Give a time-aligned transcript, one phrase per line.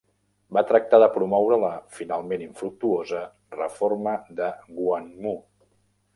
[0.57, 3.21] Va tractar de promoure la finalment infructuosa
[3.61, 5.37] Reforma de Gwangmu.